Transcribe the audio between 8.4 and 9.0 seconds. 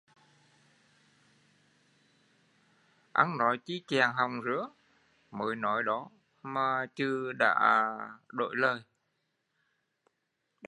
lời